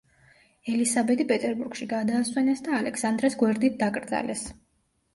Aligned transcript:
ელისაბედი 0.75 1.27
პეტერბურგში 1.33 1.89
გადაასვენეს 1.93 2.67
და 2.71 2.75
ალექსანდრეს 2.81 3.41
გვერდით 3.45 3.81
დაკრძალეს. 3.87 4.47